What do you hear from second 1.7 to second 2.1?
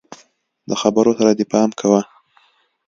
کوه!